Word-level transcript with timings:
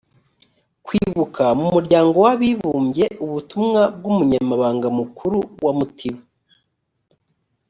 kwibuka 0.85 1.43
mu 1.59 1.65
muryango 1.75 2.15
w 2.25 2.27
abibumbye 2.33 3.05
ubutumwa 3.25 3.81
bw 3.97 4.03
umunyamabanga 4.11 4.87
mukuru 4.97 5.37
wa 5.65 5.71
mutiba 5.77 6.21